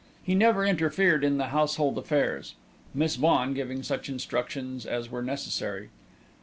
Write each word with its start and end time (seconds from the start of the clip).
He 0.23 0.33
never 0.33 0.65
interfered 0.65 1.23
in 1.23 1.37
the 1.37 1.49
household 1.49 1.95
affairs, 1.95 2.55
Miss 2.91 3.17
Vaughan 3.17 3.53
giving 3.53 3.83
such 3.83 4.09
instructions 4.09 4.83
as 4.87 5.11
were 5.11 5.21
necessary. 5.21 5.91